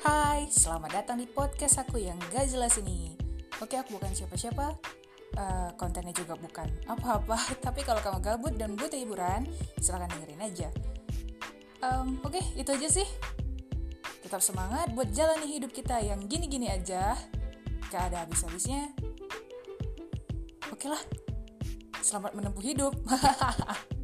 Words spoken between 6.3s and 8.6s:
bukan apa-apa. Tapi kalau kamu gabut